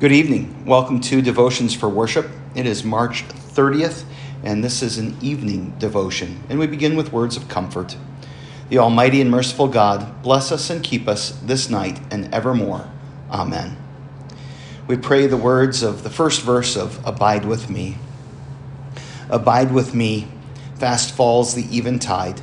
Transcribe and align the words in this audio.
Good 0.00 0.12
evening. 0.12 0.64
Welcome 0.64 1.00
to 1.00 1.20
Devotions 1.20 1.74
for 1.74 1.88
Worship. 1.88 2.30
It 2.54 2.66
is 2.66 2.84
March 2.84 3.26
30th, 3.26 4.04
and 4.44 4.62
this 4.62 4.80
is 4.80 4.96
an 4.96 5.16
evening 5.20 5.74
devotion. 5.80 6.40
And 6.48 6.60
we 6.60 6.68
begin 6.68 6.94
with 6.94 7.12
words 7.12 7.36
of 7.36 7.48
comfort. 7.48 7.96
The 8.68 8.78
Almighty 8.78 9.20
and 9.20 9.28
merciful 9.28 9.66
God 9.66 10.22
bless 10.22 10.52
us 10.52 10.70
and 10.70 10.84
keep 10.84 11.08
us 11.08 11.30
this 11.42 11.68
night 11.68 11.98
and 12.12 12.32
evermore. 12.32 12.88
Amen. 13.28 13.76
We 14.86 14.96
pray 14.96 15.26
the 15.26 15.36
words 15.36 15.82
of 15.82 16.04
the 16.04 16.10
first 16.10 16.42
verse 16.42 16.76
of 16.76 17.04
Abide 17.04 17.44
with 17.44 17.68
Me. 17.68 17.96
Abide 19.28 19.72
with 19.72 19.96
me, 19.96 20.28
fast 20.76 21.12
falls 21.12 21.56
the 21.56 21.76
eventide, 21.76 22.40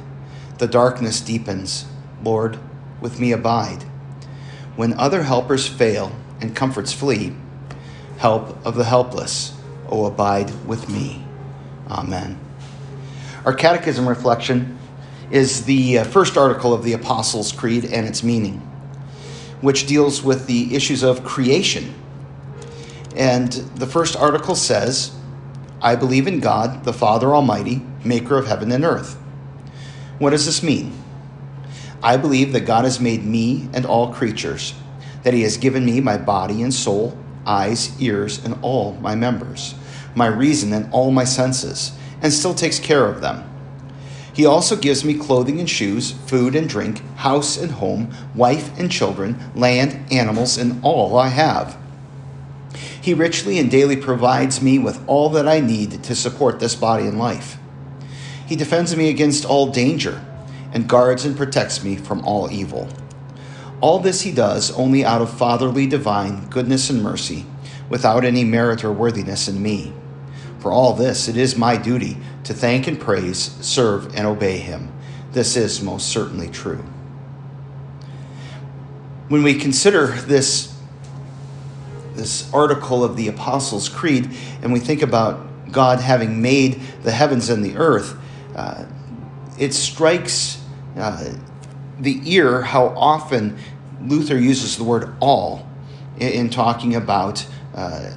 the 0.57 0.67
darkness 0.67 1.21
deepens. 1.21 1.85
Lord, 2.21 2.59
with 2.99 3.17
me 3.17 3.31
abide. 3.31 3.83
When 4.75 4.93
other 4.95 5.23
helpers 5.23 5.69
fail 5.69 6.11
and 6.41 6.53
comforts 6.53 6.91
flee, 6.91 7.33
help 8.17 8.65
of 8.65 8.75
the 8.75 8.83
helpless, 8.83 9.53
O 9.89 10.05
abide 10.05 10.51
with 10.65 10.89
me. 10.89 11.23
Amen. 11.89 12.39
Our 13.45 13.53
catechism 13.53 14.07
reflection 14.07 14.77
is 15.29 15.65
the 15.65 15.99
uh, 15.99 16.03
first 16.03 16.37
article 16.37 16.73
of 16.73 16.83
the 16.83 16.93
Apostles' 16.93 17.51
Creed 17.51 17.85
and 17.85 18.07
its 18.07 18.23
meaning, 18.23 18.59
which 19.61 19.87
deals 19.87 20.23
with 20.23 20.47
the 20.47 20.75
issues 20.75 21.03
of 21.03 21.23
creation. 21.23 21.93
And 23.15 23.51
the 23.51 23.87
first 23.87 24.15
article 24.15 24.55
says, 24.55 25.15
I 25.81 25.95
believe 25.95 26.27
in 26.27 26.39
God, 26.39 26.83
the 26.83 26.93
Father 26.93 27.35
Almighty, 27.35 27.81
maker 28.03 28.37
of 28.37 28.47
heaven 28.47 28.71
and 28.71 28.83
earth. 28.83 29.15
What 30.19 30.31
does 30.31 30.45
this 30.45 30.63
mean? 30.63 30.93
I 32.01 32.17
believe 32.17 32.53
that 32.53 32.61
God 32.61 32.85
has 32.85 32.99
made 32.99 33.23
me 33.23 33.69
and 33.73 33.85
all 33.85 34.13
creatures, 34.13 34.73
that 35.23 35.33
He 35.33 35.41
has 35.41 35.57
given 35.57 35.85
me 35.85 36.01
my 36.01 36.17
body 36.17 36.61
and 36.61 36.73
soul 36.73 37.17
eyes, 37.45 37.99
ears, 38.01 38.43
and 38.43 38.57
all 38.61 38.93
my 39.01 39.15
members, 39.15 39.75
my 40.15 40.27
reason 40.27 40.73
and 40.73 40.91
all 40.91 41.11
my 41.11 41.23
senses, 41.23 41.91
and 42.21 42.31
still 42.31 42.53
takes 42.53 42.79
care 42.79 43.05
of 43.05 43.21
them. 43.21 43.49
He 44.33 44.45
also 44.45 44.75
gives 44.75 45.05
me 45.05 45.13
clothing 45.13 45.59
and 45.59 45.69
shoes, 45.69 46.11
food 46.11 46.55
and 46.55 46.67
drink, 46.67 47.01
house 47.15 47.57
and 47.57 47.71
home, 47.71 48.13
wife 48.35 48.77
and 48.77 48.91
children, 48.91 49.39
land, 49.55 50.11
animals, 50.11 50.57
and 50.57 50.83
all 50.83 51.17
I 51.17 51.29
have. 51.29 51.77
He 53.01 53.13
richly 53.13 53.59
and 53.59 53.71
daily 53.71 53.95
provides 53.95 54.61
me 54.61 54.77
with 54.77 55.01
all 55.07 55.29
that 55.29 55.47
I 55.47 55.61
need 55.61 56.03
to 56.03 56.15
support 56.15 56.59
this 56.59 56.75
body 56.75 57.05
and 57.05 57.17
life. 57.17 57.57
He 58.45 58.55
defends 58.55 58.95
me 58.95 59.09
against 59.09 59.45
all 59.45 59.67
danger 59.67 60.25
and 60.73 60.89
guards 60.89 61.23
and 61.23 61.37
protects 61.37 61.83
me 61.83 61.95
from 61.95 62.25
all 62.25 62.51
evil. 62.51 62.89
All 63.85 63.99
this 63.99 64.21
he 64.21 64.31
does 64.31 64.71
only 64.71 65.05
out 65.05 65.21
of 65.21 65.37
fatherly 65.37 65.85
divine 65.85 66.47
goodness 66.47 66.89
and 66.89 67.03
mercy, 67.03 67.45
without 67.87 68.25
any 68.25 68.43
merit 68.43 68.83
or 68.83 68.91
worthiness 68.91 69.47
in 69.47 69.61
me. 69.61 69.93
For 70.57 70.71
all 70.71 70.93
this, 70.93 71.27
it 71.27 71.37
is 71.37 71.55
my 71.55 71.77
duty 71.77 72.17
to 72.45 72.53
thank 72.55 72.87
and 72.87 72.99
praise, 72.99 73.37
serve, 73.61 74.15
and 74.15 74.25
obey 74.25 74.57
him. 74.57 74.91
This 75.33 75.55
is 75.55 75.83
most 75.83 76.07
certainly 76.07 76.49
true. 76.49 76.83
When 79.27 79.43
we 79.43 79.53
consider 79.53 80.07
this, 80.07 80.75
this 82.15 82.51
article 82.51 83.03
of 83.03 83.15
the 83.15 83.27
Apostles' 83.27 83.87
Creed 83.87 84.35
and 84.63 84.73
we 84.73 84.79
think 84.79 85.03
about 85.03 85.71
God 85.71 85.99
having 85.99 86.41
made 86.41 86.81
the 87.03 87.11
heavens 87.11 87.49
and 87.49 87.63
the 87.63 87.77
earth, 87.77 88.17
uh, 88.55 88.85
it 89.59 89.75
strikes 89.75 90.59
uh, 90.97 91.35
the 91.99 92.19
ear 92.25 92.61
how 92.61 92.87
often 92.87 93.57
Luther 94.07 94.37
uses 94.37 94.77
the 94.77 94.83
word 94.83 95.15
all 95.19 95.67
in, 96.17 96.29
in 96.29 96.49
talking 96.49 96.95
about 96.95 97.45
uh, 97.73 98.11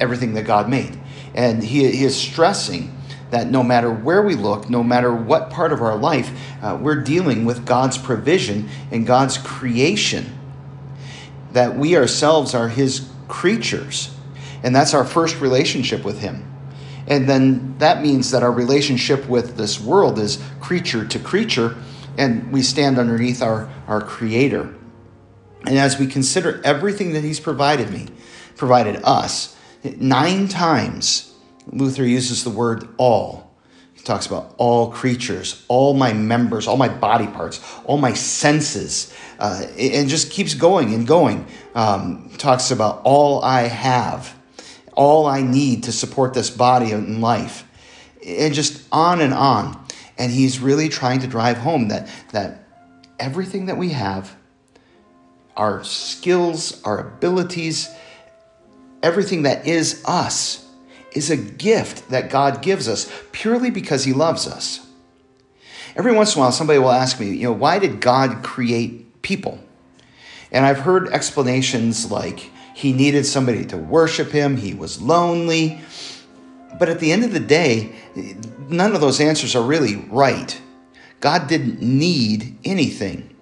everything 0.00 0.34
that 0.34 0.44
God 0.44 0.68
made. 0.68 0.98
And 1.34 1.62
he, 1.62 1.90
he, 1.90 2.04
is 2.04 2.16
stressing 2.16 2.94
that 3.30 3.50
no 3.50 3.62
matter 3.62 3.92
where 3.92 4.22
we 4.22 4.34
look, 4.34 4.70
no 4.70 4.82
matter 4.82 5.14
what 5.14 5.50
part 5.50 5.72
of 5.72 5.82
our 5.82 5.96
life, 5.96 6.30
uh, 6.62 6.78
we're 6.80 7.02
dealing 7.02 7.44
with 7.44 7.66
God's 7.66 7.98
provision 7.98 8.68
and 8.90 9.06
God's 9.06 9.38
creation. 9.38 10.36
That 11.52 11.76
we 11.76 11.96
ourselves 11.96 12.54
are 12.54 12.68
His 12.68 13.08
creatures. 13.28 14.14
And 14.62 14.74
that's 14.74 14.94
our 14.94 15.04
first 15.04 15.40
relationship 15.40 16.04
with 16.04 16.20
Him. 16.20 16.44
And 17.06 17.28
then 17.28 17.76
that 17.78 18.02
means 18.02 18.30
that 18.32 18.42
our 18.42 18.52
relationship 18.52 19.28
with 19.28 19.56
this 19.56 19.80
world 19.80 20.18
is 20.18 20.42
creature 20.60 21.06
to 21.06 21.18
creature 21.18 21.76
and 22.18 22.52
we 22.52 22.62
stand 22.62 22.98
underneath 22.98 23.40
our, 23.40 23.70
our 23.86 24.00
Creator. 24.00 24.74
And 25.66 25.78
as 25.78 25.98
we 25.98 26.06
consider 26.06 26.60
everything 26.64 27.12
that 27.12 27.24
He's 27.24 27.40
provided 27.40 27.90
me, 27.90 28.08
provided 28.56 29.00
us, 29.04 29.56
nine 29.98 30.48
times 30.48 31.34
Luther 31.72 32.04
uses 32.04 32.44
the 32.44 32.50
word 32.50 32.88
all. 32.96 33.48
He 33.94 34.02
talks 34.02 34.26
about 34.26 34.54
all 34.58 34.90
creatures, 34.90 35.64
all 35.68 35.94
my 35.94 36.12
members, 36.12 36.66
all 36.66 36.76
my 36.76 36.88
body 36.88 37.26
parts, 37.26 37.60
all 37.84 37.98
my 37.98 38.12
senses, 38.14 39.12
uh, 39.38 39.66
and 39.78 40.08
just 40.08 40.30
keeps 40.30 40.54
going 40.54 40.94
and 40.94 41.06
going. 41.06 41.46
Um, 41.74 42.30
talks 42.38 42.70
about 42.70 43.02
all 43.04 43.42
I 43.42 43.62
have, 43.62 44.34
all 44.94 45.26
I 45.26 45.42
need 45.42 45.84
to 45.84 45.92
support 45.92 46.32
this 46.32 46.48
body 46.48 46.92
and 46.92 47.20
life, 47.20 47.64
and 48.24 48.54
just 48.54 48.86
on 48.92 49.20
and 49.20 49.34
on. 49.34 49.84
And 50.16 50.32
he's 50.32 50.58
really 50.58 50.88
trying 50.88 51.20
to 51.20 51.26
drive 51.26 51.58
home 51.58 51.88
that, 51.88 52.08
that 52.32 52.64
everything 53.18 53.66
that 53.66 53.76
we 53.76 53.90
have, 53.90 54.34
our 55.58 55.82
skills, 55.84 56.80
our 56.84 57.00
abilities, 57.00 57.90
everything 59.02 59.42
that 59.42 59.66
is 59.66 60.02
us, 60.06 60.64
is 61.12 61.30
a 61.30 61.36
gift 61.36 62.08
that 62.10 62.30
God 62.30 62.62
gives 62.62 62.88
us 62.88 63.10
purely 63.32 63.70
because 63.70 64.04
he 64.04 64.12
loves 64.12 64.46
us. 64.46 64.86
Every 65.96 66.12
once 66.12 66.34
in 66.34 66.40
a 66.40 66.42
while, 66.42 66.52
somebody 66.52 66.78
will 66.78 66.92
ask 66.92 67.18
me, 67.18 67.30
you 67.30 67.42
know, 67.42 67.52
why 67.52 67.80
did 67.80 68.00
God 68.00 68.44
create 68.44 69.20
people? 69.22 69.58
And 70.52 70.64
I've 70.64 70.78
heard 70.78 71.08
explanations 71.08 72.10
like 72.10 72.50
he 72.74 72.92
needed 72.92 73.26
somebody 73.26 73.64
to 73.66 73.76
worship 73.76 74.30
him, 74.30 74.56
he 74.56 74.72
was 74.72 75.02
lonely, 75.02 75.80
but 76.78 76.88
at 76.88 77.00
the 77.00 77.10
end 77.10 77.24
of 77.24 77.32
the 77.32 77.40
day, 77.40 77.92
none 78.68 78.94
of 78.94 79.00
those 79.00 79.20
answers 79.20 79.56
are 79.56 79.62
really 79.62 79.96
right. 79.96 80.60
God 81.20 81.48
didn't 81.48 81.82
need 81.82 82.56
anything. 82.64 83.34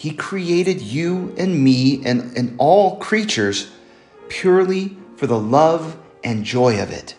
He 0.00 0.12
created 0.12 0.80
you 0.80 1.34
and 1.36 1.62
me 1.62 2.02
and, 2.06 2.34
and 2.34 2.54
all 2.56 2.96
creatures 2.96 3.70
purely 4.30 4.96
for 5.16 5.26
the 5.26 5.38
love 5.38 5.94
and 6.24 6.42
joy 6.42 6.82
of 6.82 6.90
it. 6.90 7.14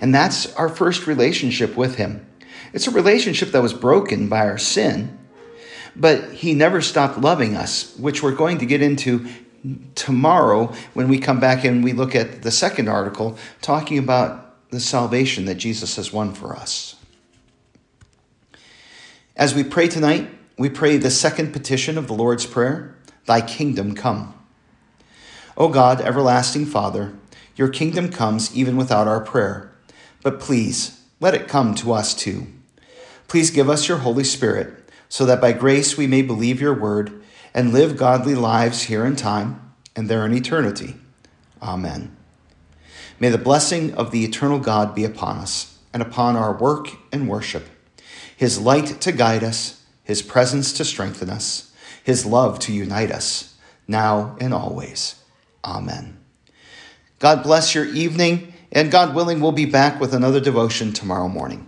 And 0.00 0.14
that's 0.14 0.54
our 0.54 0.68
first 0.68 1.08
relationship 1.08 1.76
with 1.76 1.96
Him. 1.96 2.24
It's 2.72 2.86
a 2.86 2.92
relationship 2.92 3.50
that 3.50 3.62
was 3.62 3.72
broken 3.72 4.28
by 4.28 4.46
our 4.46 4.58
sin, 4.58 5.18
but 5.96 6.30
He 6.34 6.54
never 6.54 6.80
stopped 6.80 7.18
loving 7.18 7.56
us, 7.56 7.96
which 7.96 8.22
we're 8.22 8.30
going 8.30 8.58
to 8.58 8.66
get 8.66 8.80
into 8.80 9.26
tomorrow 9.96 10.72
when 10.94 11.08
we 11.08 11.18
come 11.18 11.40
back 11.40 11.64
and 11.64 11.82
we 11.82 11.94
look 11.94 12.14
at 12.14 12.42
the 12.42 12.52
second 12.52 12.88
article 12.88 13.36
talking 13.60 13.98
about 13.98 14.70
the 14.70 14.78
salvation 14.78 15.46
that 15.46 15.56
Jesus 15.56 15.96
has 15.96 16.12
won 16.12 16.32
for 16.32 16.54
us. 16.54 16.94
As 19.34 19.52
we 19.52 19.64
pray 19.64 19.88
tonight, 19.88 20.30
we 20.62 20.70
pray 20.70 20.96
the 20.96 21.10
second 21.10 21.52
petition 21.52 21.98
of 21.98 22.06
the 22.06 22.12
Lord's 22.12 22.46
Prayer 22.46 22.96
Thy 23.26 23.40
kingdom 23.40 23.96
come. 23.96 24.32
O 25.56 25.66
God, 25.66 26.00
everlasting 26.00 26.66
Father, 26.66 27.14
your 27.56 27.66
kingdom 27.66 28.12
comes 28.12 28.54
even 28.54 28.76
without 28.76 29.08
our 29.08 29.20
prayer, 29.20 29.72
but 30.22 30.38
please 30.38 31.02
let 31.18 31.34
it 31.34 31.48
come 31.48 31.74
to 31.74 31.92
us 31.92 32.14
too. 32.14 32.46
Please 33.26 33.50
give 33.50 33.68
us 33.68 33.88
your 33.88 33.98
Holy 33.98 34.22
Spirit 34.22 34.88
so 35.08 35.26
that 35.26 35.40
by 35.40 35.50
grace 35.50 35.96
we 35.96 36.06
may 36.06 36.22
believe 36.22 36.60
your 36.60 36.78
word 36.78 37.20
and 37.52 37.72
live 37.72 37.96
godly 37.96 38.36
lives 38.36 38.84
here 38.84 39.04
in 39.04 39.16
time 39.16 39.72
and 39.96 40.08
there 40.08 40.24
in 40.24 40.32
eternity. 40.32 40.94
Amen. 41.60 42.16
May 43.18 43.30
the 43.30 43.36
blessing 43.36 43.94
of 43.94 44.12
the 44.12 44.22
eternal 44.24 44.60
God 44.60 44.94
be 44.94 45.04
upon 45.04 45.38
us 45.38 45.80
and 45.92 46.00
upon 46.00 46.36
our 46.36 46.56
work 46.56 46.86
and 47.10 47.28
worship, 47.28 47.66
his 48.36 48.60
light 48.60 49.00
to 49.00 49.10
guide 49.10 49.42
us, 49.42 49.81
his 50.12 50.20
presence 50.20 50.74
to 50.74 50.84
strengthen 50.84 51.30
us, 51.30 51.72
his 52.04 52.26
love 52.26 52.58
to 52.58 52.70
unite 52.70 53.10
us, 53.10 53.56
now 53.88 54.36
and 54.42 54.52
always. 54.52 55.14
Amen. 55.64 56.18
God 57.18 57.42
bless 57.42 57.74
your 57.74 57.86
evening, 57.86 58.52
and 58.70 58.90
God 58.90 59.14
willing, 59.14 59.40
we'll 59.40 59.52
be 59.52 59.64
back 59.64 59.98
with 60.02 60.12
another 60.12 60.38
devotion 60.38 60.92
tomorrow 60.92 61.28
morning. 61.28 61.66